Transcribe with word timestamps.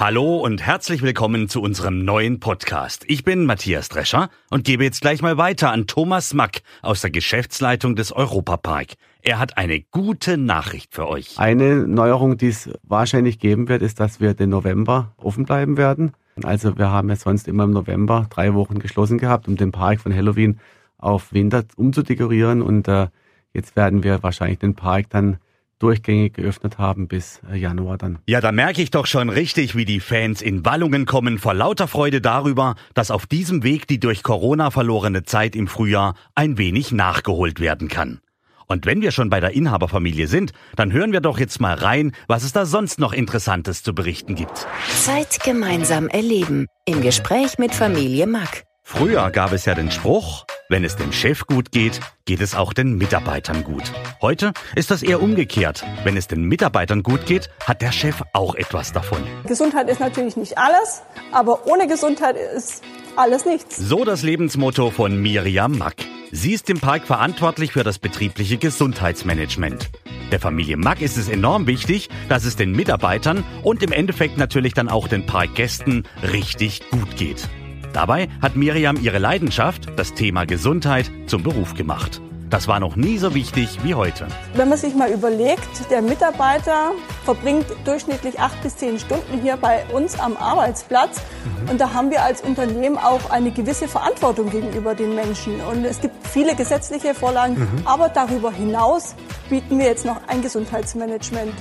Hallo 0.00 0.36
und 0.36 0.64
herzlich 0.64 1.02
willkommen 1.02 1.48
zu 1.48 1.60
unserem 1.60 2.04
neuen 2.04 2.38
Podcast. 2.38 3.04
Ich 3.08 3.24
bin 3.24 3.46
Matthias 3.46 3.88
Drescher 3.88 4.30
und 4.48 4.62
gebe 4.62 4.84
jetzt 4.84 5.00
gleich 5.00 5.22
mal 5.22 5.38
weiter 5.38 5.72
an 5.72 5.88
Thomas 5.88 6.34
Mack 6.34 6.62
aus 6.82 7.00
der 7.00 7.10
Geschäftsleitung 7.10 7.96
des 7.96 8.12
Europapark. 8.12 8.92
Er 9.22 9.40
hat 9.40 9.58
eine 9.58 9.80
gute 9.80 10.38
Nachricht 10.38 10.94
für 10.94 11.08
euch. 11.08 11.36
Eine 11.40 11.88
Neuerung, 11.88 12.36
die 12.36 12.46
es 12.46 12.70
wahrscheinlich 12.84 13.40
geben 13.40 13.68
wird, 13.68 13.82
ist, 13.82 13.98
dass 13.98 14.20
wir 14.20 14.34
den 14.34 14.50
November 14.50 15.14
offen 15.16 15.46
bleiben 15.46 15.76
werden. 15.76 16.12
Also 16.44 16.78
wir 16.78 16.92
haben 16.92 17.08
ja 17.08 17.16
sonst 17.16 17.48
immer 17.48 17.64
im 17.64 17.72
November 17.72 18.28
drei 18.30 18.54
Wochen 18.54 18.78
geschlossen 18.78 19.18
gehabt, 19.18 19.48
um 19.48 19.56
den 19.56 19.72
Park 19.72 19.98
von 20.02 20.14
Halloween 20.14 20.60
auf 20.96 21.32
Winter 21.32 21.64
umzudekorieren 21.74 22.62
und 22.62 22.86
äh, 22.86 23.08
jetzt 23.52 23.74
werden 23.74 24.04
wir 24.04 24.22
wahrscheinlich 24.22 24.60
den 24.60 24.76
Park 24.76 25.10
dann 25.10 25.38
durchgängig 25.78 26.34
geöffnet 26.34 26.78
haben 26.78 27.08
bis 27.08 27.40
äh, 27.50 27.56
Januar 27.56 27.98
dann. 27.98 28.18
Ja, 28.26 28.40
da 28.40 28.52
merke 28.52 28.82
ich 28.82 28.90
doch 28.90 29.06
schon 29.06 29.28
richtig, 29.28 29.74
wie 29.76 29.84
die 29.84 30.00
Fans 30.00 30.42
in 30.42 30.64
Wallungen 30.64 31.06
kommen 31.06 31.38
vor 31.38 31.54
lauter 31.54 31.88
Freude 31.88 32.20
darüber, 32.20 32.74
dass 32.94 33.10
auf 33.10 33.26
diesem 33.26 33.62
Weg 33.62 33.86
die 33.86 34.00
durch 34.00 34.22
Corona 34.22 34.70
verlorene 34.70 35.22
Zeit 35.24 35.56
im 35.56 35.66
Frühjahr 35.66 36.14
ein 36.34 36.58
wenig 36.58 36.92
nachgeholt 36.92 37.60
werden 37.60 37.88
kann. 37.88 38.20
Und 38.68 38.84
wenn 38.84 39.00
wir 39.00 39.12
schon 39.12 39.30
bei 39.30 39.40
der 39.40 39.54
Inhaberfamilie 39.54 40.26
sind, 40.26 40.52
dann 40.76 40.92
hören 40.92 41.12
wir 41.12 41.20
doch 41.20 41.38
jetzt 41.38 41.58
mal 41.58 41.74
rein, 41.74 42.12
was 42.26 42.44
es 42.44 42.52
da 42.52 42.66
sonst 42.66 43.00
noch 43.00 43.14
Interessantes 43.14 43.82
zu 43.82 43.94
berichten 43.94 44.34
gibt. 44.34 44.66
Zeit 44.90 45.40
gemeinsam 45.42 46.06
erleben. 46.08 46.66
Im 46.84 47.00
Gespräch 47.00 47.58
mit 47.58 47.74
Familie 47.74 48.26
Mack. 48.26 48.64
Früher 48.82 49.30
gab 49.30 49.52
es 49.52 49.64
ja 49.64 49.74
den 49.74 49.90
Spruch, 49.90 50.44
wenn 50.68 50.84
es 50.84 50.96
dem 50.96 51.12
Chef 51.12 51.46
gut 51.46 51.72
geht, 51.72 52.00
geht 52.26 52.40
es 52.40 52.54
auch 52.54 52.72
den 52.72 52.96
Mitarbeitern 52.98 53.64
gut. 53.64 53.84
Heute 54.20 54.52
ist 54.76 54.90
das 54.90 55.02
eher 55.02 55.22
umgekehrt. 55.22 55.84
Wenn 56.04 56.16
es 56.16 56.26
den 56.26 56.42
Mitarbeitern 56.42 57.02
gut 57.02 57.24
geht, 57.24 57.48
hat 57.64 57.80
der 57.80 57.92
Chef 57.92 58.22
auch 58.34 58.54
etwas 58.54 58.92
davon. 58.92 59.18
Gesundheit 59.46 59.88
ist 59.88 60.00
natürlich 60.00 60.36
nicht 60.36 60.58
alles, 60.58 61.02
aber 61.32 61.66
ohne 61.66 61.86
Gesundheit 61.86 62.36
ist 62.36 62.82
alles 63.16 63.46
nichts. 63.46 63.76
So 63.76 64.04
das 64.04 64.22
Lebensmotto 64.22 64.90
von 64.90 65.20
Miriam 65.20 65.78
Mack. 65.78 65.96
Sie 66.30 66.52
ist 66.52 66.68
im 66.68 66.78
Park 66.78 67.04
verantwortlich 67.06 67.72
für 67.72 67.84
das 67.84 67.98
betriebliche 67.98 68.58
Gesundheitsmanagement. 68.58 69.88
Der 70.30 70.40
Familie 70.40 70.76
Mack 70.76 71.00
ist 71.00 71.16
es 71.16 71.30
enorm 71.30 71.66
wichtig, 71.66 72.10
dass 72.28 72.44
es 72.44 72.56
den 72.56 72.72
Mitarbeitern 72.72 73.44
und 73.62 73.82
im 73.82 73.92
Endeffekt 73.92 74.36
natürlich 74.36 74.74
dann 74.74 74.90
auch 74.90 75.08
den 75.08 75.24
Parkgästen 75.24 76.06
richtig 76.22 76.82
gut 76.90 77.16
geht. 77.16 77.48
Dabei 77.92 78.28
hat 78.42 78.56
Miriam 78.56 78.96
ihre 79.00 79.18
Leidenschaft, 79.18 79.88
das 79.96 80.14
Thema 80.14 80.44
Gesundheit, 80.44 81.10
zum 81.26 81.42
Beruf 81.42 81.74
gemacht. 81.74 82.20
Das 82.50 82.66
war 82.66 82.80
noch 82.80 82.96
nie 82.96 83.18
so 83.18 83.34
wichtig 83.34 83.78
wie 83.82 83.94
heute. 83.94 84.26
Wenn 84.54 84.70
man 84.70 84.78
sich 84.78 84.94
mal 84.94 85.10
überlegt, 85.10 85.90
der 85.90 86.00
Mitarbeiter 86.00 86.92
verbringt 87.24 87.66
durchschnittlich 87.84 88.40
acht 88.40 88.62
bis 88.62 88.76
zehn 88.76 88.98
Stunden 88.98 89.40
hier 89.42 89.58
bei 89.58 89.84
uns 89.92 90.18
am 90.18 90.36
Arbeitsplatz. 90.36 91.20
Mhm. 91.64 91.70
Und 91.70 91.80
da 91.80 91.92
haben 91.92 92.10
wir 92.10 92.22
als 92.22 92.40
Unternehmen 92.40 92.96
auch 92.96 93.30
eine 93.30 93.50
gewisse 93.50 93.86
Verantwortung 93.86 94.48
gegenüber 94.48 94.94
den 94.94 95.14
Menschen. 95.14 95.60
Und 95.60 95.84
es 95.84 96.00
gibt 96.00 96.26
viele 96.26 96.54
gesetzliche 96.54 97.12
Vorlagen, 97.14 97.58
mhm. 97.58 97.68
aber 97.84 98.08
darüber 98.08 98.50
hinaus 98.50 99.14
bieten 99.50 99.78
wir 99.78 99.86
jetzt 99.86 100.06
noch 100.06 100.20
ein 100.26 100.40
Gesundheitsmanagement. 100.40 101.52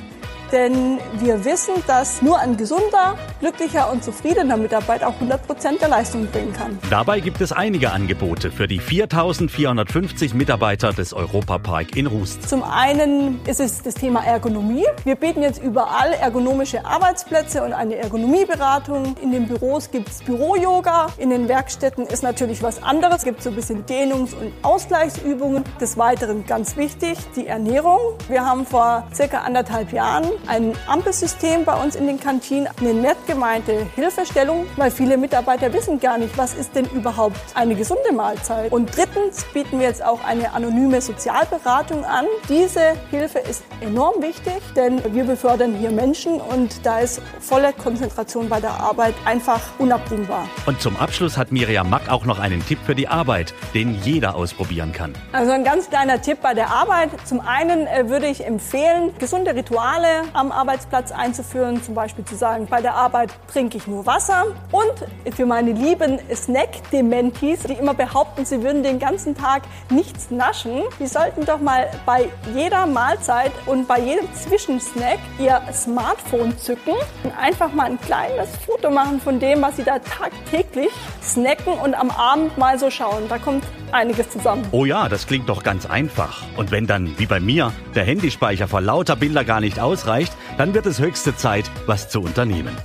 Denn 0.52 1.00
wir 1.20 1.44
wissen, 1.44 1.74
dass 1.88 2.22
nur 2.22 2.40
ein 2.40 2.56
gesunder, 2.56 3.18
glücklicher 3.40 3.92
und 3.92 4.04
zufriedener 4.04 4.56
Mitarbeiter 4.56 5.08
auch 5.08 5.16
100 5.16 5.46
Prozent 5.46 5.82
der 5.82 5.90
Leistung 5.90 6.28
bringen 6.28 6.54
kann. 6.54 6.80
Dabei 6.90 7.20
gibt 7.20 7.42
es 7.42 7.52
einige 7.52 7.92
Angebote 7.92 8.52
für 8.52 8.68
die 8.68 8.80
4450 8.80 10.34
Mitarbeiter 10.34 10.94
des 10.94 11.14
Europapark 11.14 11.96
in 11.98 12.08
Rust. 12.08 12.48
Zum 12.48 12.64
einen 12.64 13.40
ist 13.46 13.60
es 13.60 13.82
das 13.82 13.96
Thema 13.96 14.24
Ergonomie. 14.24 14.86
Wir 15.04 15.16
bieten 15.16 15.42
jetzt 15.42 15.62
überall 15.62 16.14
ergonomische 16.14 16.86
Arbeitsplätze 16.86 17.64
und 17.64 17.74
eine 17.74 17.98
Ergonomieberatung. 17.98 19.16
In 19.22 19.32
den 19.32 19.48
Büros 19.48 19.92
gibt 19.92 20.10
es 20.10 20.24
Büro-Yoga. 20.24 21.08
In 21.18 21.30
den 21.30 21.50
Werkstätten 21.50 22.08
ist 22.08 22.24
natürlich 22.24 22.64
was 22.64 22.82
anderes. 22.82 23.18
Es 23.18 23.24
gibt 23.24 23.44
so 23.44 23.50
ein 23.50 23.56
bisschen 23.56 23.86
Dehnungs- 23.86 24.34
und 24.34 24.54
Ausgleichsübungen. 24.64 25.64
Des 25.82 25.98
Weiteren 25.98 26.46
ganz 26.46 26.78
wichtig, 26.78 27.18
die 27.36 27.48
Ernährung. 27.48 28.00
Wir 28.30 28.46
haben 28.46 28.66
vor 28.66 29.08
circa 29.14 29.40
anderthalb 29.40 29.92
Jahren 29.92 30.26
ein 30.48 30.74
Ampelsystem 30.88 31.66
bei 31.66 31.74
uns 31.82 31.96
in 31.96 32.08
den 32.08 32.20
Kantinen, 32.20 32.68
eine 32.80 32.94
nett 32.94 33.18
gemeinte 33.28 33.88
Hilfestellung, 33.96 34.66
weil 34.76 34.92
viele 34.92 35.18
Mitarbeiter 35.18 35.72
wissen 35.74 36.00
gar 36.00 36.18
nicht, 36.18 36.38
was 36.38 36.54
ist 36.54 36.76
denn 36.76 36.86
überhaupt 36.94 37.40
eine 37.56 37.76
gesunde 37.76 38.14
Mahlzeit. 38.14 38.72
Und 38.72 38.96
drittens 38.96 39.46
bieten 39.54 39.80
wir 39.80 39.88
jetzt 39.88 40.04
auch 40.04 40.24
eine 40.24 40.54
anonyme 40.54 41.02
Sozialberatung 41.02 42.06
an. 42.06 42.26
Diese 42.50 42.94
Hilfe 43.10 43.40
ist 43.40 43.64
enorm 43.82 44.22
wichtig, 44.22 44.62
denn 44.76 45.02
wir 45.14 45.24
befördern 45.24 45.76
hier 45.76 45.92
Menschen 45.92 46.40
und 46.40 46.86
da 46.86 47.00
ist 47.00 47.22
volle 47.40 47.74
Konzentration 47.74 48.50
bei 48.50 48.60
der 48.60 48.80
Arbeit 48.80 49.16
einfach 49.26 49.62
unabdingbar. 49.80 50.48
Und 50.66 50.82
zum 50.82 50.98
Abschluss 50.98 51.38
hat 51.38 51.52
Miriam 51.52 51.90
Mack 51.90 52.10
auch 52.10 52.26
noch 52.26 52.40
einen 52.40 52.66
Tipp 52.66 52.80
für 52.86 52.96
die 52.96 53.08
Arbeit, 53.08 53.54
den 53.74 53.96
jeder 54.04 54.36
ausprobieren 54.36 54.92
kann. 54.92 55.14
Also 55.32 55.52
ein 55.52 55.64
ganz 55.64 55.90
kleiner 55.90 56.22
Tipp 56.22 56.40
bei 56.42 56.54
der 56.54 56.70
Arbeit. 56.70 57.10
Zum 57.26 57.40
einen 57.40 57.88
äh, 57.88 58.10
würde 58.10 58.28
ich 58.28 58.46
empfehlen, 58.46 59.14
gesunde 59.20 59.56
Rituale 59.56 60.24
am 60.34 60.52
Arbeitsplatz 60.52 61.12
einzuführen, 61.12 61.84
zum 61.84 61.96
Beispiel 61.96 62.26
zu 62.26 62.36
sagen, 62.36 62.68
bei 62.70 62.82
der 62.82 62.96
Arbeit 62.96 63.32
trinke 63.52 63.78
ich 63.78 63.88
nur 63.88 64.06
Wasser. 64.06 64.46
Und 64.72 65.34
für 65.36 65.46
meine 65.46 65.72
lieben 65.72 66.20
Snack-Dementis, 66.34 67.64
die 67.64 67.74
immer 67.74 67.94
behaupten, 67.94 68.46
sie 68.46 68.64
würden 68.64 68.84
den 68.84 69.00
ganzen 69.00 69.36
Tag 69.36 69.64
nichts 69.90 70.32
naschen, 70.32 70.84
die 71.00 71.08
sollten 71.08 71.46
doch 71.46 71.60
mal 71.60 71.90
bei 72.06 72.30
jeder 72.54 72.86
Mahlzeit 72.86 73.52
und 73.66 73.88
bei 73.88 74.00
jedem 74.00 74.28
Zwischensnack 74.34 75.20
ihr 75.40 75.62
Smartphone 75.74 76.58
zücken 76.58 76.94
und 77.24 77.38
einfach 77.38 77.74
mal 77.74 77.86
ein 77.86 78.00
kleines 78.02 78.50
Foto 78.66 78.90
machen 78.90 79.20
von 79.20 79.40
dem, 79.40 79.62
was 79.62 79.76
sie 79.78 79.84
da 79.84 80.00
tagtäglich 80.00 80.92
snacken 81.22 81.74
und 81.74 81.96
am 81.96 82.12
Abend 82.12 82.58
mal 82.58 82.80
so 82.80 82.90
schauen. 82.90 83.28
Da 83.30 83.38
kommt 83.38 83.64
einiges 83.92 84.30
zusammen. 84.30 84.66
Oh 84.72 84.86
ja, 84.86 85.10
das 85.10 85.28
klingt 85.28 85.50
doch 85.50 85.64
ganz 85.64 85.86
einfach. 85.86 86.44
Und 86.56 86.72
wenn 86.72 86.88
dann, 86.88 87.18
wie 87.20 87.26
bei 87.26 87.40
mir, 87.40 87.72
der 87.96 88.04
Handyspeicher 88.04 88.68
vor 88.68 88.82
lauter 88.82 89.16
Bilder 89.16 89.44
gar 89.44 89.60
nicht 89.60 89.80
ausreicht, 89.80 90.34
dann 90.58 90.74
wird 90.74 90.86
es 90.86 91.00
höchste 91.00 91.36
Zeit, 91.36 91.70
was 91.86 92.10
zu 92.10 92.22
unternehmen. 92.22 92.76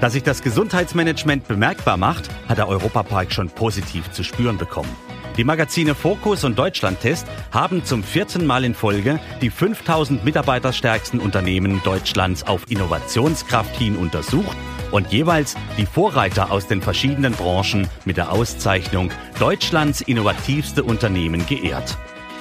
Dass 0.00 0.12
sich 0.12 0.22
das 0.22 0.42
Gesundheitsmanagement 0.42 1.48
bemerkbar 1.48 1.96
macht, 1.96 2.28
hat 2.48 2.58
der 2.58 2.68
Europapark 2.68 3.32
schon 3.32 3.48
positiv 3.48 4.10
zu 4.10 4.22
spüren 4.22 4.58
bekommen. 4.58 4.94
Die 5.36 5.44
Magazine 5.44 5.96
Focus 5.96 6.44
und 6.44 6.58
Deutschlandtest 6.58 7.26
haben 7.50 7.84
zum 7.84 8.04
vierten 8.04 8.46
Mal 8.46 8.64
in 8.64 8.74
Folge 8.74 9.18
die 9.40 9.50
5000 9.50 10.24
mitarbeiterstärksten 10.24 11.18
Unternehmen 11.18 11.80
Deutschlands 11.84 12.46
auf 12.46 12.70
Innovationskraft 12.70 13.74
hin 13.76 13.96
untersucht 13.96 14.56
und 14.94 15.12
jeweils 15.12 15.56
die 15.76 15.86
Vorreiter 15.86 16.52
aus 16.52 16.68
den 16.68 16.80
verschiedenen 16.80 17.32
Branchen 17.32 17.88
mit 18.04 18.16
der 18.16 18.30
Auszeichnung 18.30 19.10
Deutschlands 19.40 20.00
innovativste 20.00 20.84
Unternehmen 20.84 21.44
geehrt. 21.46 21.98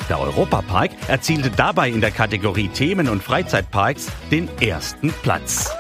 Der 0.08 0.20
Europapark 0.20 0.92
erzielte 1.08 1.50
dabei 1.50 1.90
in 1.90 2.00
der 2.00 2.12
Kategorie 2.12 2.68
Themen- 2.68 3.10
und 3.10 3.24
Freizeitparks 3.24 4.08
den 4.30 4.50
ersten 4.62 5.12
Platz. 5.24 5.72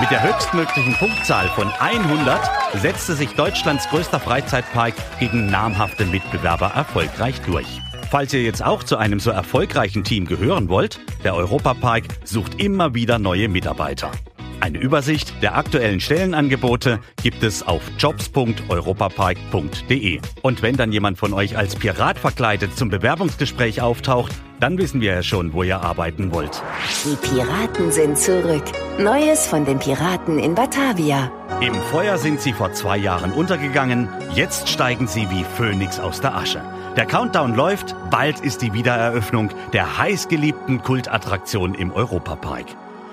Mit 0.00 0.10
der 0.10 0.22
höchstmöglichen 0.22 0.94
Punktzahl 0.94 1.48
von 1.50 1.68
100 1.78 2.40
setzte 2.80 3.14
sich 3.14 3.34
Deutschlands 3.34 3.88
größter 3.88 4.18
Freizeitpark 4.18 4.94
gegen 5.20 5.46
namhafte 5.46 6.06
Mitbewerber 6.06 6.72
erfolgreich 6.74 7.40
durch. 7.42 7.66
Falls 8.10 8.32
ihr 8.32 8.42
jetzt 8.42 8.64
auch 8.64 8.82
zu 8.82 8.96
einem 8.96 9.20
so 9.20 9.30
erfolgreichen 9.30 10.02
Team 10.02 10.26
gehören 10.26 10.68
wollt, 10.68 10.98
der 11.22 11.36
Europapark 11.36 12.04
sucht 12.24 12.60
immer 12.60 12.94
wieder 12.94 13.20
neue 13.20 13.48
Mitarbeiter. 13.48 14.10
Eine 14.60 14.78
Übersicht 14.78 15.42
der 15.42 15.56
aktuellen 15.56 15.98
Stellenangebote 16.00 17.00
gibt 17.22 17.42
es 17.42 17.66
auf 17.66 17.80
jobs.europapark.de. 17.98 20.20
Und 20.42 20.62
wenn 20.62 20.76
dann 20.76 20.92
jemand 20.92 21.18
von 21.18 21.32
euch 21.32 21.56
als 21.56 21.74
Pirat 21.76 22.18
verkleidet 22.18 22.76
zum 22.76 22.90
Bewerbungsgespräch 22.90 23.80
auftaucht, 23.80 24.32
dann 24.60 24.76
wissen 24.76 25.00
wir 25.00 25.14
ja 25.14 25.22
schon, 25.22 25.54
wo 25.54 25.62
ihr 25.62 25.80
arbeiten 25.80 26.32
wollt. 26.32 26.62
Die 27.06 27.16
Piraten 27.16 27.90
sind 27.90 28.18
zurück. 28.18 28.64
Neues 28.98 29.46
von 29.46 29.64
den 29.64 29.78
Piraten 29.78 30.38
in 30.38 30.54
Batavia. 30.54 31.32
Im 31.62 31.72
Feuer 31.90 32.18
sind 32.18 32.42
sie 32.42 32.52
vor 32.52 32.74
zwei 32.74 32.98
Jahren 32.98 33.32
untergegangen, 33.32 34.10
jetzt 34.34 34.68
steigen 34.68 35.06
sie 35.06 35.30
wie 35.30 35.46
Phönix 35.56 35.98
aus 35.98 36.20
der 36.20 36.34
Asche. 36.34 36.60
Der 36.96 37.06
Countdown 37.06 37.54
läuft, 37.54 37.94
bald 38.10 38.40
ist 38.40 38.60
die 38.60 38.74
Wiedereröffnung 38.74 39.48
der 39.72 39.96
heißgeliebten 39.96 40.82
Kultattraktion 40.82 41.74
im 41.74 41.92
Europapark. 41.92 42.66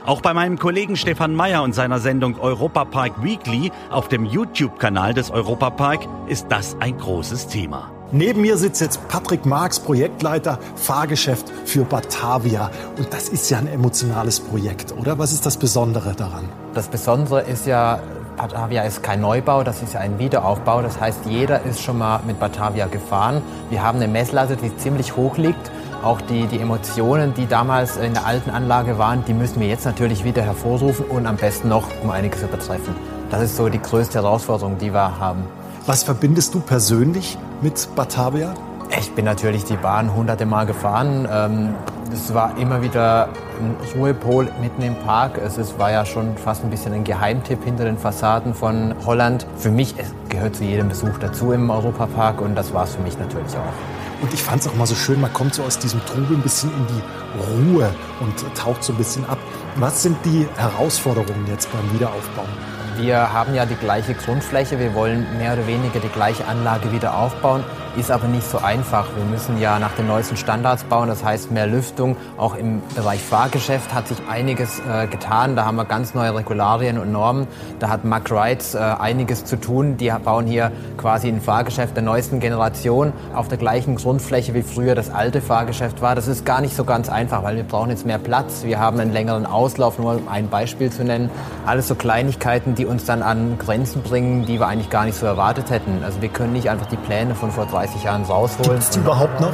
Auch 0.08 0.22
bei 0.22 0.34
meinem 0.34 0.58
Kollegen 0.58 0.96
Stefan 0.96 1.36
Meyer 1.36 1.64
und 1.64 1.76
seiner 1.76 2.00
Sendung 2.00 2.40
Europa 2.40 2.86
Park 2.86 3.22
Weekly 3.22 3.74
auf 3.92 4.08
dem 4.08 4.24
YouTube-Kanal 4.24 5.14
des 5.14 5.32
Europa 5.32 5.70
Park 5.70 6.08
ist 6.28 6.46
das 6.48 6.78
ein 6.80 6.98
großes 6.98 7.50
Thema. 7.50 7.92
Neben 8.14 8.40
mir 8.40 8.56
sitzt 8.56 8.80
jetzt 8.80 9.06
Patrick 9.10 9.46
Marx, 9.46 9.82
Projektleiter 9.82 10.60
Fahrgeschäft 10.78 11.52
für 11.66 11.84
Batavia. 11.84 12.72
Und 12.98 13.12
das 13.12 13.28
ist 13.28 13.50
ja 13.50 13.58
ein 13.58 13.68
emotionales 13.68 14.40
Projekt, 14.40 14.96
oder? 14.98 15.20
Was 15.20 15.34
ist 15.34 15.46
das 15.46 15.58
Besondere 15.58 16.14
daran? 16.14 16.48
Das 16.74 16.88
Besondere 16.88 17.42
ist 17.42 17.68
ja, 17.68 18.00
Batavia 18.38 18.84
ist 18.84 19.04
kein 19.04 19.20
Neubau, 19.20 19.64
das 19.64 19.84
ist 19.84 19.94
ja 19.94 20.00
ein 20.00 20.18
Wiederaufbau. 20.20 20.84
Das 20.84 21.02
heißt, 21.02 21.26
jeder 21.26 21.64
ist 21.64 21.82
schon 21.82 21.98
mal 21.98 22.22
mit 22.26 22.40
Batavia 22.40 22.88
gefahren. 22.88 23.42
Wir 23.70 23.84
haben 23.84 23.98
eine 23.98 24.08
Messlatte, 24.08 24.56
die 24.56 24.74
ziemlich 24.78 25.18
hoch 25.18 25.36
liegt. 25.36 25.70
Auch 26.04 26.22
die, 26.22 26.46
die 26.48 26.60
Emotionen, 26.60 27.34
die 27.34 27.48
damals 27.48 27.98
in 27.98 28.14
der 28.14 28.26
alten 28.26 28.52
Anlage 28.52 28.98
waren, 28.98 29.26
die 29.26 29.34
müssen 29.34 29.60
wir 29.60 29.68
jetzt 29.68 29.86
natürlich 29.86 30.24
wieder 30.24 30.44
hervorrufen 30.44 31.06
und 31.06 31.26
am 31.26 31.38
besten 31.38 31.70
noch 31.70 31.88
um 32.04 32.12
einiges 32.12 32.44
übertreffen. 32.44 32.96
Das 33.30 33.42
ist 33.42 33.58
so 33.58 33.68
die 33.68 33.82
größte 33.82 34.20
Herausforderung, 34.20 34.78
die 34.78 34.94
wir 34.94 35.20
haben. 35.20 35.44
Was 35.86 36.04
verbindest 36.04 36.54
du 36.54 36.60
persönlich 36.60 37.38
mit 37.62 37.90
Batavia? 37.96 38.54
Ich 38.98 39.12
bin 39.14 39.26
natürlich 39.26 39.66
die 39.66 39.76
Bahn 39.76 40.14
hunderte 40.14 40.46
Mal 40.46 40.66
gefahren. 40.66 41.28
Ähm, 41.32 41.76
es 42.14 42.34
war 42.34 42.58
immer 42.58 42.82
wieder 42.82 43.30
ein 43.60 43.76
Ruhepol 44.00 44.50
mitten 44.62 44.82
im 44.82 44.96
Park. 44.96 45.40
Es 45.44 45.58
war 45.78 45.92
ja 45.92 46.06
schon 46.06 46.38
fast 46.38 46.64
ein 46.64 46.70
bisschen 46.70 46.94
ein 46.94 47.04
Geheimtipp 47.04 47.64
hinter 47.64 47.86
den 47.86 47.98
Fassaden 47.98 48.54
von 48.54 48.94
Holland. 49.06 49.46
Für 49.58 49.72
mich 49.72 49.96
es 49.98 50.14
gehört 50.30 50.56
zu 50.56 50.64
jedem 50.64 50.90
Besuch 50.90 51.18
dazu 51.20 51.52
im 51.52 51.70
Europapark 51.70 52.40
und 52.40 52.56
das 52.56 52.74
war 52.74 52.86
es 52.86 52.96
für 52.96 53.02
mich 53.02 53.18
natürlich 53.18 53.56
auch. 53.58 53.97
Und 54.22 54.34
ich 54.34 54.42
fand 54.42 54.62
es 54.62 54.68
auch 54.68 54.76
mal 54.76 54.88
so 54.88 54.96
schön, 54.96 55.22
man 55.22 55.32
kommt 55.34 55.54
so 55.54 55.64
aus 55.64 55.78
diesem 55.78 56.04
Trubel 56.06 56.38
ein 56.38 56.42
bisschen 56.42 56.72
in 56.72 56.88
die 56.88 57.72
Ruhe 57.72 57.94
und 58.20 58.34
taucht 58.56 58.84
so 58.84 58.94
ein 58.94 58.98
bisschen 58.98 59.26
ab. 59.26 59.38
Was 59.76 60.04
sind 60.04 60.18
die 60.26 60.48
Herausforderungen 60.56 61.46
jetzt 61.48 61.72
beim 61.72 61.94
Wiederaufbauen? 61.94 62.50
Wir 62.98 63.32
haben 63.32 63.54
ja 63.54 63.66
die 63.66 63.76
gleiche 63.76 64.16
Grundfläche, 64.16 64.80
wir 64.80 64.96
wollen 64.96 65.38
mehr 65.38 65.54
oder 65.54 65.68
weniger 65.68 66.00
die 66.00 66.10
gleiche 66.10 66.48
Anlage 66.48 66.92
wieder 66.92 67.16
aufbauen. 67.16 67.64
Ist 67.98 68.12
aber 68.12 68.28
nicht 68.28 68.48
so 68.48 68.60
einfach. 68.60 69.08
Wir 69.16 69.26
müssen 69.26 69.60
ja 69.60 69.80
nach 69.80 69.94
den 69.94 70.06
neuesten 70.06 70.38
Standards 70.38 70.84
bauen, 70.84 71.08
das 71.08 71.24
heißt 71.24 71.50
mehr 71.50 71.66
Lüftung. 71.66 72.16
Auch 72.38 72.56
im 72.56 72.84
Bereich 72.94 73.20
Fahrgeschäft 73.20 73.92
hat 73.92 74.08
sich 74.08 74.20
einiges 74.30 74.80
äh, 74.82 75.08
getan. 75.08 75.56
Da 75.56 75.66
haben 75.66 75.78
wir 75.78 75.86
ganz 75.86 76.14
neue 76.14 76.36
Regularien 76.36 77.00
und 77.00 77.12
Normen. 77.12 77.48
Da 77.80 77.90
hat 77.90 78.06
Mack 78.06 78.30
Rides 78.30 78.76
äh, 78.76 78.78
einiges 78.78 79.46
zu 79.46 79.60
tun. 79.60 79.98
Die 79.98 80.14
bauen 80.24 80.46
hier 80.46 80.72
quasi 80.98 81.28
ein 81.28 81.42
Fahrgeschäft 81.42 81.96
der 81.96 82.04
neuesten 82.04 82.40
Generation 82.40 83.14
auf 83.34 83.48
der 83.48 83.58
gleichen 83.58 83.96
Grundfläche 83.96 84.54
wie 84.54 84.62
früher 84.62 84.94
das 84.94 85.10
alte 85.10 85.42
Fahrgeschäft 85.42 86.00
war. 86.00 86.14
Das 86.14 86.28
ist 86.28 86.46
gar 86.46 86.62
nicht 86.62 86.76
so 86.76 86.84
ganz 86.84 87.10
einfach, 87.10 87.42
weil 87.42 87.56
wir 87.56 87.64
brauchen 87.64 87.90
jetzt 87.90 88.06
mehr 88.06 88.20
Platz. 88.20 88.64
Wir 88.64 88.78
haben 88.78 89.00
einen 89.00 89.12
längeren 89.12 89.48
Auslauf, 89.48 89.98
nur 89.98 90.18
um 90.18 90.28
ein 90.28 90.50
Beispiel 90.50 90.92
zu 90.92 91.04
nennen. 91.04 91.32
Alles 91.66 91.88
so 91.88 91.96
Kleinigkeiten, 91.96 92.76
die 92.76 92.86
uns 92.86 93.06
dann 93.06 93.24
an 93.24 93.58
Grenzen 93.58 94.04
bringen, 94.04 94.46
die 94.46 94.60
wir 94.60 94.68
eigentlich 94.68 94.92
gar 94.92 95.06
nicht 95.06 95.18
so 95.18 95.26
erwartet 95.26 95.72
hätten. 95.72 96.04
Also 96.04 96.22
wir 96.22 96.30
können 96.30 96.54
nicht 96.54 96.70
einfach 96.70 96.86
die 96.86 96.98
Pläne 96.98 97.34
von 97.34 97.50
vor 97.50 97.66
30 97.66 97.87
30 97.88 98.04
Jahren 98.04 98.24
rausholen. 98.24 98.72
Gibt 98.72 98.84
es 98.84 98.90
die 98.90 99.00
überhaupt 99.00 99.40
noch? 99.40 99.54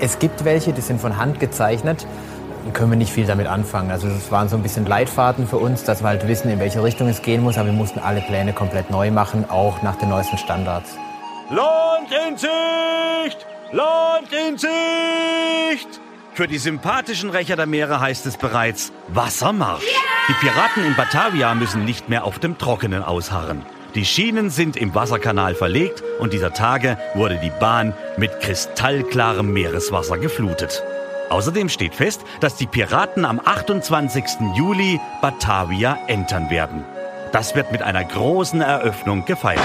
Es 0.00 0.18
gibt 0.18 0.44
welche, 0.44 0.72
die 0.72 0.80
sind 0.80 1.00
von 1.00 1.16
Hand 1.16 1.40
gezeichnet. 1.40 2.06
Da 2.64 2.72
können 2.72 2.90
wir 2.90 2.98
nicht 2.98 3.12
viel 3.12 3.26
damit 3.26 3.46
anfangen. 3.46 3.90
Also 3.90 4.08
es 4.08 4.30
waren 4.30 4.48
so 4.48 4.56
ein 4.56 4.62
bisschen 4.62 4.86
Leitfaden 4.86 5.46
für 5.46 5.56
uns, 5.56 5.84
dass 5.84 6.02
wir 6.02 6.08
halt 6.08 6.26
wissen, 6.28 6.50
in 6.50 6.58
welche 6.58 6.82
Richtung 6.82 7.08
es 7.08 7.22
gehen 7.22 7.42
muss. 7.42 7.58
Aber 7.58 7.66
wir 7.66 7.74
mussten 7.74 7.98
alle 8.00 8.20
Pläne 8.20 8.52
komplett 8.52 8.90
neu 8.90 9.10
machen, 9.10 9.48
auch 9.48 9.82
nach 9.82 9.96
den 9.96 10.10
neuesten 10.10 10.38
Standards. 10.38 10.96
Land 11.50 12.08
in 12.28 12.36
Sicht! 12.36 13.46
Land 13.72 14.32
in 14.32 14.58
Sicht! 14.58 16.00
Für 16.34 16.46
die 16.46 16.58
sympathischen 16.58 17.30
Rächer 17.30 17.56
der 17.56 17.66
Meere 17.66 18.00
heißt 18.00 18.24
es 18.26 18.36
bereits 18.36 18.92
Wassermarsch. 19.08 19.84
Die 20.28 20.32
Piraten 20.34 20.84
in 20.84 20.94
Batavia 20.96 21.54
müssen 21.54 21.84
nicht 21.84 22.08
mehr 22.08 22.24
auf 22.24 22.38
dem 22.38 22.56
Trockenen 22.56 23.02
ausharren. 23.02 23.64
Die 23.96 24.04
Schienen 24.04 24.50
sind 24.50 24.76
im 24.76 24.94
Wasserkanal 24.94 25.56
verlegt 25.56 26.04
und 26.20 26.32
dieser 26.32 26.52
Tage 26.52 26.96
wurde 27.14 27.40
die 27.42 27.50
Bahn 27.50 27.92
mit 28.16 28.38
kristallklarem 28.40 29.52
Meereswasser 29.52 30.16
geflutet. 30.16 30.84
Außerdem 31.28 31.68
steht 31.68 31.96
fest, 31.96 32.22
dass 32.38 32.54
die 32.54 32.68
Piraten 32.68 33.24
am 33.24 33.40
28. 33.44 34.24
Juli 34.56 35.00
Batavia 35.20 35.98
entern 36.06 36.50
werden. 36.50 36.84
Das 37.32 37.56
wird 37.56 37.72
mit 37.72 37.82
einer 37.82 38.04
großen 38.04 38.60
Eröffnung 38.60 39.24
gefeiert. 39.24 39.60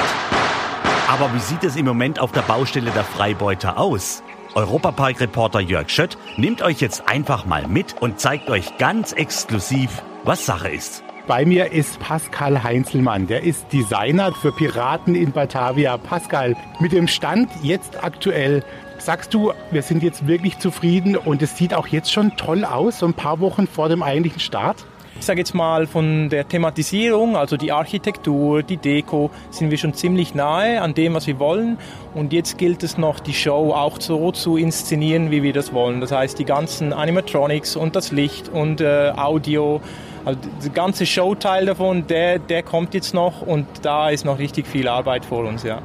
Aber 1.08 1.32
wie 1.36 1.40
sieht 1.40 1.64
es 1.64 1.76
im 1.76 1.86
Moment 1.86 2.20
auf 2.20 2.32
der 2.32 2.42
Baustelle 2.42 2.90
der 2.90 3.04
Freibeuter 3.04 3.78
aus? 3.78 4.24
Europapark-Reporter 4.56 5.60
Jörg 5.60 5.90
Schött 5.90 6.18
nimmt 6.38 6.64
euch 6.64 6.82
jetzt 6.82 7.08
einfach 7.08 7.46
mal 7.46 7.68
mit 7.68 8.02
und 8.02 8.20
zeigt 8.20 8.50
euch 8.50 8.78
ganz 8.80 9.12
exklusiv, 9.12 10.02
was 10.24 10.48
Sache 10.48 10.70
ist. 10.70 11.04
Bei 11.28 11.44
mir 11.44 11.72
ist 11.72 12.00
Pascal 12.00 12.62
Heinzelmann. 12.62 13.26
Der 13.26 13.42
ist 13.42 13.74
Designer 13.74 14.32
für 14.32 14.52
Piraten 14.52 15.16
in 15.16 15.32
Batavia. 15.32 15.98
Pascal, 15.98 16.56
mit 16.80 16.92
dem 16.92 17.08
Stand 17.08 17.50
jetzt 17.64 18.04
aktuell, 18.04 18.64
sagst 19.00 19.34
du, 19.34 19.52
wir 19.72 19.82
sind 19.82 20.04
jetzt 20.04 20.28
wirklich 20.28 20.60
zufrieden 20.60 21.18
und 21.18 21.42
es 21.42 21.58
sieht 21.58 21.74
auch 21.74 21.88
jetzt 21.88 22.14
schon 22.14 22.38
toll 22.38 22.64
aus, 22.64 23.00
so 23.00 23.08
ein 23.08 23.16
paar 23.16 23.40
Wochen 23.40 23.66
vor 23.66 23.90
dem 23.90 24.04
eigentlichen 24.04 24.40
Start? 24.40 24.86
Ich 25.18 25.26
sage 25.26 25.40
jetzt 25.40 25.56
mal 25.56 25.88
von 25.88 26.30
der 26.30 26.48
Thematisierung, 26.48 27.36
also 27.38 27.58
die 27.58 27.72
Architektur, 27.72 28.64
die 28.64 28.78
Deko, 28.78 29.32
sind 29.50 29.72
wir 29.72 29.78
schon 29.78 29.94
ziemlich 29.94 30.36
nahe 30.36 30.82
an 30.82 30.94
dem, 30.94 31.14
was 31.14 31.26
wir 31.26 31.40
wollen. 31.40 31.78
Und 32.14 32.34
jetzt 32.34 32.58
gilt 32.58 32.84
es 32.84 32.98
noch, 32.98 33.20
die 33.20 33.34
Show 33.34 33.74
auch 33.74 34.00
so 34.00 34.32
zu 34.32 34.58
inszenieren, 34.58 35.32
wie 35.32 35.42
wir 35.42 35.54
das 35.54 35.74
wollen. 35.74 36.02
Das 36.02 36.12
heißt, 36.12 36.38
die 36.38 36.46
ganzen 36.46 36.94
Animatronics 36.94 37.76
und 37.76 37.96
das 37.96 38.12
Licht 38.12 38.50
und 38.50 38.82
äh, 38.82 39.14
Audio 39.16 39.82
also 40.26 40.40
der 40.64 40.72
ganze 40.72 41.06
Showteil 41.06 41.68
davon, 41.68 42.08
der, 42.08 42.40
der 42.40 42.64
kommt 42.64 42.96
jetzt 42.96 43.14
noch 43.14 43.42
und 43.44 43.68
da 43.84 44.10
ist 44.10 44.26
noch 44.26 44.40
richtig 44.40 44.66
viel 44.66 44.88
Arbeit 44.88 45.24
vor 45.24 45.46
uns, 45.46 45.62
ja. 45.62 45.82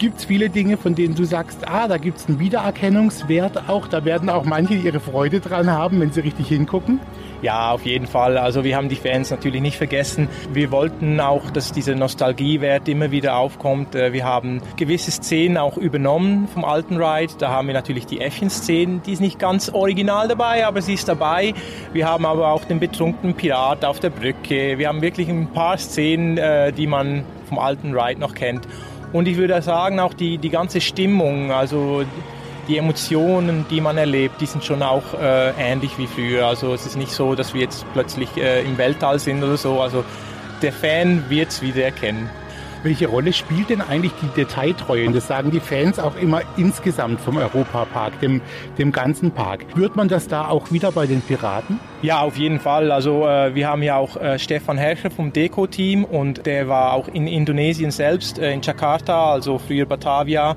Gibt 0.00 0.18
es 0.18 0.24
viele 0.24 0.48
Dinge, 0.48 0.78
von 0.78 0.94
denen 0.94 1.14
du 1.14 1.24
sagst, 1.24 1.68
ah, 1.68 1.86
da 1.86 1.98
gibt 1.98 2.16
es 2.16 2.26
einen 2.26 2.38
Wiedererkennungswert 2.38 3.68
auch, 3.68 3.86
da 3.86 4.02
werden 4.06 4.30
auch 4.30 4.44
manche 4.44 4.72
ihre 4.72 4.98
Freude 4.98 5.40
dran 5.40 5.70
haben, 5.70 6.00
wenn 6.00 6.10
sie 6.10 6.20
richtig 6.20 6.48
hingucken? 6.48 7.00
Ja, 7.42 7.72
auf 7.72 7.84
jeden 7.84 8.06
Fall. 8.06 8.38
Also 8.38 8.64
wir 8.64 8.78
haben 8.78 8.88
die 8.88 8.96
Fans 8.96 9.30
natürlich 9.30 9.60
nicht 9.60 9.76
vergessen. 9.76 10.28
Wir 10.54 10.70
wollten 10.70 11.20
auch, 11.20 11.50
dass 11.50 11.72
dieser 11.72 11.96
Nostalgiewert 11.96 12.88
immer 12.88 13.10
wieder 13.10 13.36
aufkommt. 13.36 13.94
Äh, 13.94 14.14
wir 14.14 14.24
haben 14.24 14.62
gewisse 14.76 15.10
Szenen 15.10 15.58
auch 15.58 15.76
übernommen 15.76 16.48
vom 16.48 16.64
alten 16.64 16.96
Ride. 16.96 17.34
Da 17.38 17.50
haben 17.50 17.66
wir 17.66 17.74
natürlich 17.74 18.06
die 18.06 18.22
Äffchen-Szenen, 18.22 19.02
die 19.02 19.12
ist 19.12 19.20
nicht 19.20 19.38
ganz 19.38 19.68
original 19.68 20.28
dabei, 20.28 20.66
aber 20.66 20.80
sie 20.80 20.94
ist 20.94 21.08
dabei. 21.08 21.52
Wir 21.92 22.08
haben 22.08 22.24
aber 22.24 22.48
auch 22.48 22.64
den 22.64 22.80
betrunkenen 22.80 23.34
Pirat 23.34 23.84
auf 23.84 24.00
der 24.00 24.08
Brücke. 24.08 24.78
Wir 24.78 24.88
haben 24.88 25.02
wirklich 25.02 25.28
ein 25.28 25.48
paar 25.48 25.76
Szenen, 25.76 26.38
äh, 26.38 26.72
die 26.72 26.86
man 26.86 27.24
vom 27.50 27.58
alten 27.58 27.94
Ride 27.94 28.18
noch 28.18 28.34
kennt. 28.34 28.66
Und 29.12 29.26
ich 29.26 29.36
würde 29.36 29.60
sagen, 29.62 29.98
auch 29.98 30.14
die, 30.14 30.38
die 30.38 30.50
ganze 30.50 30.80
Stimmung, 30.80 31.50
also 31.50 32.04
die 32.68 32.78
Emotionen, 32.78 33.66
die 33.68 33.80
man 33.80 33.98
erlebt, 33.98 34.40
die 34.40 34.46
sind 34.46 34.64
schon 34.64 34.82
auch 34.82 35.14
äh, 35.20 35.50
ähnlich 35.58 35.98
wie 35.98 36.06
früher. 36.06 36.46
Also 36.46 36.72
es 36.72 36.86
ist 36.86 36.96
nicht 36.96 37.10
so, 37.10 37.34
dass 37.34 37.52
wir 37.52 37.62
jetzt 37.62 37.84
plötzlich 37.92 38.36
äh, 38.36 38.62
im 38.62 38.78
Weltall 38.78 39.18
sind 39.18 39.42
oder 39.42 39.56
so. 39.56 39.80
Also 39.80 40.04
der 40.62 40.72
Fan 40.72 41.24
wird 41.28 41.48
es 41.48 41.62
wieder 41.62 41.82
erkennen. 41.82 42.30
Welche 42.82 43.08
Rolle 43.08 43.34
spielt 43.34 43.68
denn 43.68 43.82
eigentlich 43.82 44.12
die 44.22 44.28
Detailtreue? 44.28 45.06
Und 45.06 45.14
das 45.14 45.26
sagen 45.26 45.50
die 45.50 45.60
Fans 45.60 45.98
auch 45.98 46.16
immer 46.16 46.40
insgesamt 46.56 47.20
vom 47.20 47.36
Europapark, 47.36 48.18
dem, 48.20 48.40
dem 48.78 48.90
ganzen 48.90 49.32
Park. 49.32 49.66
Spürt 49.70 49.96
man 49.96 50.08
das 50.08 50.28
da 50.28 50.48
auch 50.48 50.72
wieder 50.72 50.90
bei 50.90 51.06
den 51.06 51.20
Piraten? 51.20 51.78
Ja, 52.00 52.22
auf 52.22 52.38
jeden 52.38 52.58
Fall. 52.58 52.90
Also 52.90 53.26
äh, 53.26 53.54
wir 53.54 53.68
haben 53.68 53.82
ja 53.82 53.96
auch 53.96 54.16
äh, 54.16 54.38
Stefan 54.38 54.78
Herrscher 54.78 55.10
vom 55.10 55.30
Deko-Team 55.30 56.04
und 56.04 56.46
der 56.46 56.68
war 56.68 56.94
auch 56.94 57.08
in 57.08 57.26
Indonesien 57.26 57.90
selbst, 57.90 58.38
äh, 58.38 58.54
in 58.54 58.62
Jakarta, 58.62 59.30
also 59.30 59.58
früher 59.58 59.84
Batavia 59.84 60.56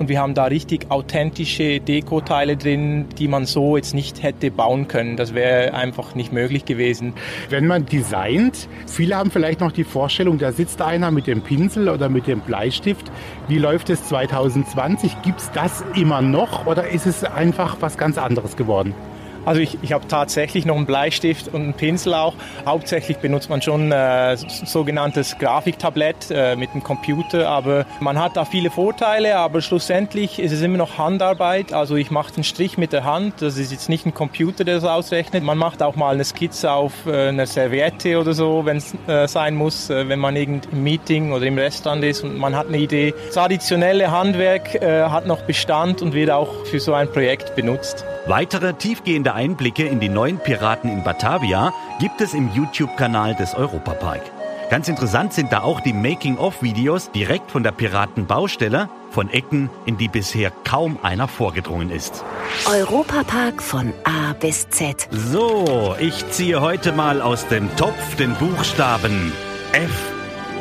und 0.00 0.08
wir 0.08 0.18
haben 0.18 0.32
da 0.32 0.44
richtig 0.44 0.90
authentische 0.90 1.78
Dekoteile 1.78 2.56
drin, 2.56 3.04
die 3.18 3.28
man 3.28 3.44
so 3.44 3.76
jetzt 3.76 3.94
nicht 3.94 4.22
hätte 4.22 4.50
bauen 4.50 4.88
können. 4.88 5.18
Das 5.18 5.34
wäre 5.34 5.74
einfach 5.74 6.14
nicht 6.14 6.32
möglich 6.32 6.64
gewesen. 6.64 7.12
Wenn 7.50 7.66
man 7.66 7.84
designt, 7.84 8.66
viele 8.86 9.16
haben 9.16 9.30
vielleicht 9.30 9.60
noch 9.60 9.72
die 9.72 9.84
Vorstellung, 9.84 10.38
da 10.38 10.52
sitzt 10.52 10.80
einer 10.80 11.10
mit 11.10 11.26
dem 11.26 11.42
Pinsel 11.42 11.90
oder 11.90 12.08
mit 12.08 12.26
dem 12.26 12.40
Bleistift. 12.40 13.12
Wie 13.46 13.58
läuft 13.58 13.90
es 13.90 14.02
2020? 14.08 15.20
Gibt 15.20 15.40
es 15.40 15.50
das 15.52 15.84
immer 15.94 16.22
noch 16.22 16.66
oder 16.66 16.88
ist 16.88 17.06
es 17.06 17.22
einfach 17.22 17.76
was 17.80 17.98
ganz 17.98 18.16
anderes 18.16 18.56
geworden? 18.56 18.94
Also 19.44 19.60
ich, 19.60 19.78
ich 19.82 19.92
habe 19.92 20.06
tatsächlich 20.06 20.66
noch 20.66 20.76
einen 20.76 20.86
Bleistift 20.86 21.48
und 21.48 21.62
einen 21.62 21.74
Pinsel 21.74 22.14
auch. 22.14 22.34
Hauptsächlich 22.66 23.18
benutzt 23.18 23.48
man 23.48 23.62
schon 23.62 23.90
äh, 23.90 24.36
sogenanntes 24.36 25.38
Grafiktablett 25.38 26.30
äh, 26.30 26.56
mit 26.56 26.74
dem 26.74 26.82
Computer, 26.82 27.48
aber 27.48 27.86
man 28.00 28.18
hat 28.18 28.36
da 28.36 28.44
viele 28.44 28.70
Vorteile, 28.70 29.36
aber 29.36 29.62
schlussendlich 29.62 30.38
ist 30.38 30.52
es 30.52 30.62
immer 30.62 30.78
noch 30.78 30.98
Handarbeit. 30.98 31.72
Also 31.72 31.96
ich 31.96 32.10
mache 32.10 32.34
den 32.34 32.44
Strich 32.44 32.78
mit 32.78 32.92
der 32.92 33.04
Hand, 33.04 33.40
das 33.40 33.56
ist 33.56 33.72
jetzt 33.72 33.88
nicht 33.88 34.06
ein 34.06 34.14
Computer, 34.14 34.64
der 34.64 34.76
das 34.76 34.84
ausrechnet. 34.84 35.42
Man 35.42 35.58
macht 35.58 35.82
auch 35.82 35.96
mal 35.96 36.14
eine 36.14 36.24
Skizze 36.24 36.70
auf 36.70 37.06
äh, 37.06 37.28
einer 37.28 37.46
Serviette 37.46 38.18
oder 38.18 38.34
so, 38.34 38.64
wenn 38.64 38.76
es 38.76 38.94
äh, 39.06 39.26
sein 39.26 39.54
muss, 39.54 39.90
äh, 39.90 40.08
wenn 40.08 40.18
man 40.18 40.36
irgend 40.36 40.68
im 40.70 40.82
Meeting 40.82 41.32
oder 41.32 41.46
im 41.46 41.58
Restaurant 41.58 42.04
ist 42.04 42.22
und 42.22 42.36
man 42.36 42.54
hat 42.54 42.68
eine 42.68 42.78
Idee. 42.78 43.14
Das 43.26 43.34
traditionelle 43.34 44.10
Handwerk 44.10 44.74
äh, 44.74 45.04
hat 45.04 45.26
noch 45.26 45.42
Bestand 45.42 46.02
und 46.02 46.12
wird 46.12 46.30
auch 46.30 46.66
für 46.66 46.80
so 46.80 46.92
ein 46.92 47.10
Projekt 47.10 47.54
benutzt. 47.56 48.04
Weitere 48.26 48.74
tiefgehende 48.74 49.29
Einblicke 49.34 49.84
in 49.84 50.00
die 50.00 50.08
neuen 50.08 50.38
Piraten 50.38 50.90
in 50.90 51.04
Batavia 51.04 51.72
gibt 51.98 52.20
es 52.20 52.34
im 52.34 52.50
YouTube-Kanal 52.54 53.34
des 53.34 53.54
Europapark. 53.54 54.22
Ganz 54.70 54.88
interessant 54.88 55.32
sind 55.32 55.52
da 55.52 55.62
auch 55.62 55.80
die 55.80 55.92
Making-of-Videos 55.92 57.10
direkt 57.10 57.50
von 57.50 57.64
der 57.64 57.72
Piratenbaustelle, 57.72 58.88
von 59.10 59.28
Ecken, 59.28 59.68
in 59.84 59.96
die 59.96 60.06
bisher 60.06 60.52
kaum 60.62 60.98
einer 61.02 61.26
vorgedrungen 61.26 61.90
ist. 61.90 62.24
Europapark 62.66 63.60
von 63.60 63.92
A 64.04 64.32
bis 64.34 64.68
Z. 64.68 65.08
So, 65.10 65.96
ich 65.98 66.28
ziehe 66.30 66.60
heute 66.60 66.92
mal 66.92 67.20
aus 67.20 67.48
dem 67.48 67.74
Topf 67.74 68.14
den 68.14 68.34
Buchstaben 68.36 69.32
F 69.72 70.12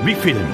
wie 0.03 0.15
Film. 0.15 0.47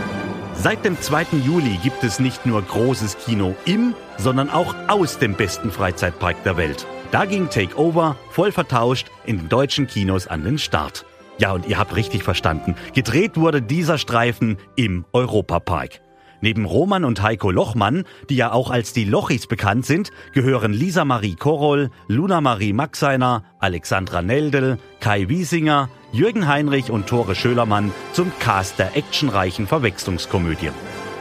Seit 0.54 0.84
dem 0.84 1.00
2. 1.00 1.28
Juli 1.46 1.78
gibt 1.82 2.04
es 2.04 2.20
nicht 2.20 2.46
nur 2.46 2.62
großes 2.62 3.18
Kino 3.20 3.56
im, 3.66 3.94
sondern 4.18 4.50
auch 4.50 4.74
aus 4.88 5.18
dem 5.18 5.36
besten 5.36 5.72
Freizeitpark 5.72 6.44
der 6.44 6.58
Welt. 6.58 6.86
Da 7.16 7.24
ging 7.24 7.50
Takeover 7.50 8.18
voll 8.30 8.52
vertauscht 8.52 9.08
in 9.26 9.38
den 9.38 9.48
deutschen 9.48 9.88
Kinos 9.88 10.28
an 10.28 10.44
den 10.44 10.58
Start. 10.58 11.06
Ja, 11.38 11.54
und 11.54 11.66
ihr 11.66 11.78
habt 11.78 11.96
richtig 11.96 12.24
verstanden. 12.24 12.76
Gedreht 12.94 13.38
wurde 13.38 13.62
dieser 13.62 13.98
Streifen 13.98 14.58
im 14.76 15.06
Europapark. 15.14 16.02
Neben 16.42 16.66
Roman 16.66 17.06
und 17.06 17.22
Heiko 17.22 17.52
Lochmann, 17.52 18.04
die 18.30 18.36
ja 18.36 18.52
auch 18.52 18.70
als 18.70 18.92
die 18.92 19.06
Lochis 19.06 19.48
bekannt 19.48 19.86
sind, 19.86 20.12
gehören 20.34 20.74
Lisa 20.74 21.06
Marie 21.06 21.36
Koroll, 21.36 21.90
Luna 22.10 22.42
Marie 22.42 22.74
Maxeiner, 22.74 23.46
Alexandra 23.60 24.22
Neldel, 24.22 24.78
Kai 25.00 25.30
Wiesinger, 25.30 25.88
Jürgen 26.12 26.50
Heinrich 26.50 26.92
und 26.92 27.08
Tore 27.08 27.36
Schölermann 27.36 27.94
zum 28.12 28.30
Cast 28.40 28.78
der 28.78 28.98
actionreichen 28.98 29.68
Verwechslungskomödie. 29.68 30.72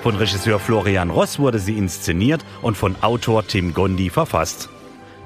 Von 0.02 0.16
Regisseur 0.16 0.58
Florian 0.58 1.10
Ross 1.10 1.38
wurde 1.38 1.60
sie 1.60 1.78
inszeniert 1.78 2.44
und 2.62 2.76
von 2.76 2.96
Autor 3.00 3.46
Tim 3.46 3.74
Gondi 3.74 4.10
verfasst. 4.10 4.70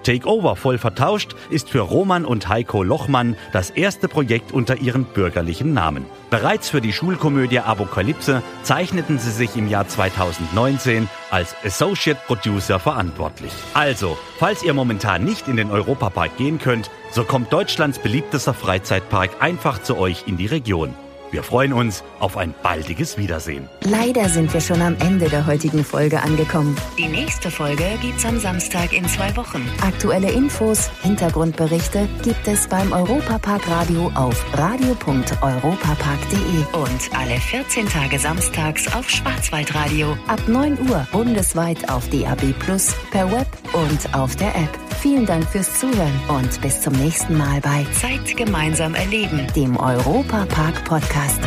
Takeover 0.08 0.56
voll 0.56 0.78
vertauscht 0.78 1.36
ist 1.50 1.68
für 1.68 1.80
Roman 1.80 2.24
und 2.24 2.48
Heiko 2.48 2.82
Lochmann 2.82 3.36
das 3.52 3.68
erste 3.68 4.08
Projekt 4.08 4.52
unter 4.52 4.78
ihren 4.78 5.04
bürgerlichen 5.04 5.74
Namen. 5.74 6.06
Bereits 6.30 6.70
für 6.70 6.80
die 6.80 6.94
Schulkomödie 6.94 7.58
Apokalypse 7.58 8.42
zeichneten 8.62 9.18
sie 9.18 9.30
sich 9.30 9.54
im 9.54 9.68
Jahr 9.68 9.86
2019 9.86 11.10
als 11.30 11.54
Associate 11.62 12.18
Producer 12.26 12.80
verantwortlich. 12.80 13.52
Also, 13.74 14.16
falls 14.38 14.62
ihr 14.62 14.72
momentan 14.72 15.24
nicht 15.24 15.46
in 15.46 15.56
den 15.56 15.70
Europapark 15.70 16.38
gehen 16.38 16.58
könnt, 16.58 16.90
so 17.10 17.24
kommt 17.24 17.52
Deutschlands 17.52 17.98
beliebtester 17.98 18.54
Freizeitpark 18.54 19.42
einfach 19.42 19.82
zu 19.82 19.98
euch 19.98 20.24
in 20.26 20.38
die 20.38 20.46
Region. 20.46 20.94
Wir 21.30 21.42
freuen 21.42 21.72
uns 21.72 22.04
auf 22.20 22.36
ein 22.36 22.54
baldiges 22.62 23.18
Wiedersehen. 23.18 23.68
Leider 23.82 24.28
sind 24.28 24.54
wir 24.54 24.60
schon 24.60 24.80
am 24.80 24.96
Ende 25.00 25.28
der 25.28 25.46
heutigen 25.46 25.84
Folge 25.84 26.22
angekommen. 26.22 26.76
Die 26.96 27.08
nächste 27.08 27.50
Folge 27.50 27.84
gibt's 28.00 28.24
am 28.24 28.38
Samstag 28.38 28.92
in 28.92 29.06
zwei 29.08 29.36
Wochen. 29.36 29.68
Aktuelle 29.82 30.30
Infos, 30.30 30.90
Hintergrundberichte 31.02 32.08
gibt 32.22 32.46
es 32.48 32.66
beim 32.66 32.92
Europapark 32.92 33.68
Radio 33.68 34.10
auf 34.14 34.42
radio.europapark.de 34.56 36.64
und 36.72 37.18
alle 37.18 37.38
14 37.38 37.86
Tage 37.88 38.18
samstags 38.18 38.94
auf 38.94 39.10
Schwarzwaldradio 39.10 40.16
ab 40.28 40.40
9 40.46 40.88
Uhr 40.88 41.06
bundesweit 41.12 41.90
auf 41.90 42.08
DAB 42.08 42.54
Plus, 42.58 42.94
per 43.10 43.30
Web 43.30 43.48
und 43.74 44.14
auf 44.14 44.34
der 44.36 44.56
App. 44.56 44.87
Vielen 45.00 45.26
Dank 45.26 45.48
fürs 45.48 45.78
Zuhören 45.78 46.20
und 46.28 46.60
bis 46.60 46.80
zum 46.80 46.92
nächsten 46.94 47.36
Mal 47.36 47.60
bei 47.60 47.86
Zeit 47.92 48.36
gemeinsam 48.36 48.94
erleben, 48.96 49.46
dem 49.54 49.76
Europa 49.76 50.44
Park 50.46 50.84
Podcast. 50.84 51.40